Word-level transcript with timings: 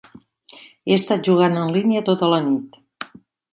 He 0.87 0.95
estat 0.95 1.27
jugant 1.29 1.59
en 1.65 1.71
línia 1.77 2.03
tota 2.11 2.33
la 2.35 2.43
nit. 2.49 2.83